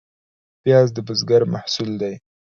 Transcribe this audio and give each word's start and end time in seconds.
پیاز 0.63 0.87
د 0.95 0.97
بزګر 1.07 1.41
محصول 1.53 1.91
دی 2.01 2.13